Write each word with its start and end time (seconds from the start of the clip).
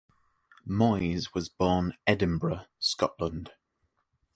Moyes 0.67 1.31
was 1.35 1.47
born 1.47 1.93
Edinburgh, 2.07 2.65
Scotland. 2.79 3.51